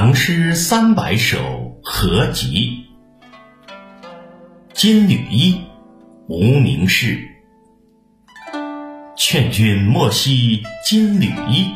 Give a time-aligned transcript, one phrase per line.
[0.00, 2.84] 唐诗三百首合集，
[4.72, 5.54] 《金缕衣》
[6.28, 7.18] 无名氏。
[9.16, 11.74] 劝君莫惜金缕衣，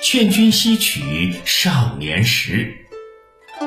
[0.00, 2.74] 劝君惜取少年时。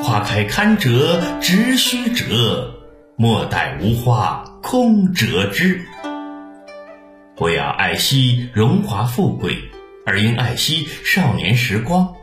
[0.02, 2.74] 花开堪折直须折，
[3.18, 5.80] 莫待无花空折枝。
[7.36, 9.56] 不要爱惜荣华富贵，
[10.08, 12.16] 而应爱惜少年时光。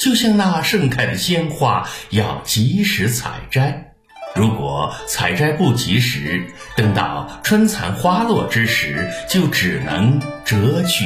[0.00, 3.92] 就像那盛开的鲜花，要及时采摘。
[4.34, 6.42] 如果采摘不及时，
[6.74, 11.04] 等到春残花落之时，就只能折去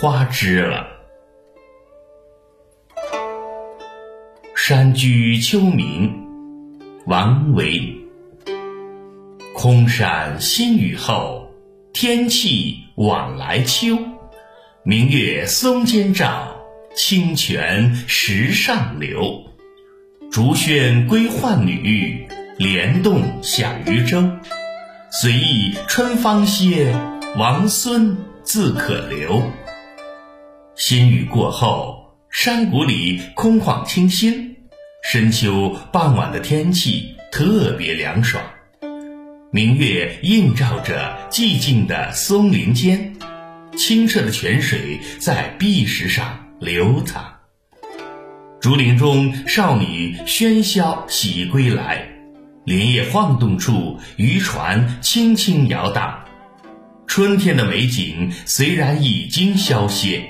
[0.00, 0.86] 花枝了。
[4.56, 6.08] 《山居秋暝》
[7.04, 7.94] 王维。
[9.54, 11.52] 空山新雨后，
[11.92, 13.98] 天气晚来秋。
[14.82, 16.56] 明月松间照。
[17.02, 19.46] 清泉石上流，
[20.30, 24.22] 竹喧归浣女，莲动下渔舟。
[25.10, 26.94] 随意春芳歇，
[27.38, 29.42] 王孙自可留。
[30.76, 34.54] 新雨过后，山谷里空旷清新，
[35.02, 38.44] 深秋傍晚的天气特别凉爽。
[39.50, 43.16] 明月映照着寂静的松林间，
[43.74, 46.46] 清澈的泉水在碧石上。
[46.60, 47.24] 流淌，
[48.60, 52.06] 竹林中少女喧嚣喜归来，
[52.66, 56.22] 莲叶晃动处，渔船轻轻摇荡。
[57.06, 60.22] 春天的美景虽然已经消歇，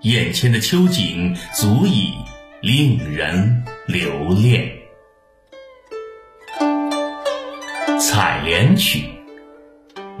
[0.00, 2.14] 眼前的秋景足以
[2.62, 4.72] 令人留恋。
[8.00, 9.04] 《采莲曲》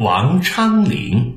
[0.04, 1.34] 王昌龄。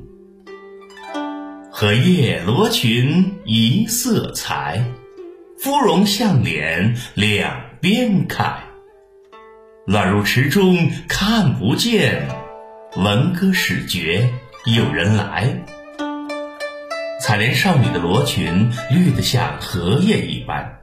[1.82, 4.84] 荷叶罗裙一色裁，
[5.58, 8.54] 芙蓉向脸两边开。
[9.84, 12.28] 乱入池中看不见，
[12.94, 14.30] 闻歌始觉
[14.64, 15.64] 有人来。
[17.20, 20.82] 采莲少女的罗裙绿得像荷叶一般，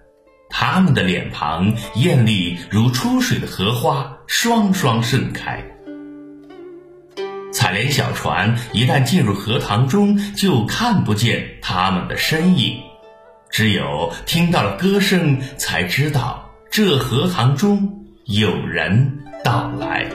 [0.50, 5.64] 她们的脸庞艳丽如出水的荷花，双双盛开。
[7.69, 12.80] 采莲小船一旦进入荷塘中，就看不见他们的身影，
[13.52, 20.03] 只有听到了歌声，才知道这荷塘中有人到来。《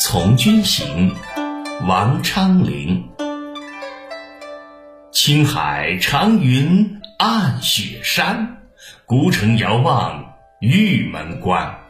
[0.00, 1.12] 从军行》
[1.88, 3.04] 王昌龄。
[5.10, 8.58] 青海长云暗雪山，
[9.04, 10.24] 孤城遥望
[10.60, 11.81] 玉门关。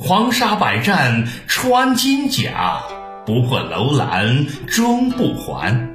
[0.00, 2.80] 黄沙百战穿金甲，
[3.26, 5.88] 不破楼兰终不还。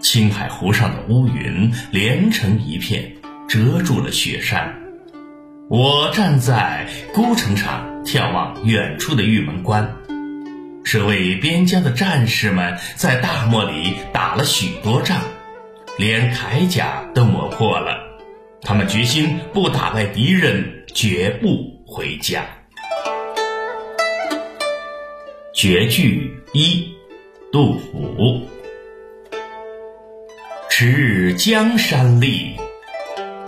[0.00, 3.12] 青海湖上的乌云连成一片，
[3.48, 4.74] 遮住了雪山。
[5.70, 9.88] 我站在孤城上眺望远处的玉门关，
[10.82, 15.20] 守卫边疆的战士们在大漠里打了许多仗，
[15.96, 18.05] 连铠甲都磨破了。
[18.68, 21.72] 他们决心不打败敌人，绝不。
[21.86, 22.44] 回家。
[25.54, 26.92] 绝句一，
[27.52, 28.42] 杜甫。
[30.68, 32.56] 迟日江山丽，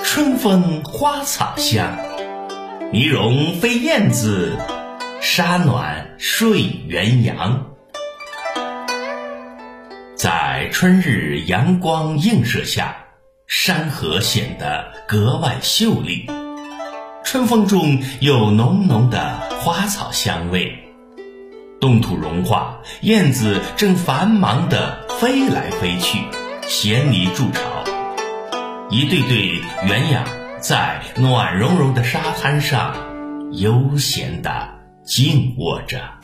[0.05, 1.99] 春风花草香。
[2.93, 4.57] 泥融飞燕子，
[5.21, 7.59] 沙暖睡鸳鸯。
[10.15, 12.97] 在春日阳光映射下，
[13.49, 16.27] 山河显得格外秀丽。
[17.25, 20.71] 春风中有浓浓的花草香味，
[21.81, 26.19] 冻土融化，燕子正繁忙地飞来飞去，
[26.67, 27.63] 衔泥筑巢。
[28.91, 30.25] 一对对鸳鸯
[30.61, 32.95] 在暖融融的沙滩上
[33.53, 34.51] 悠闲地
[35.07, 36.18] 静卧着。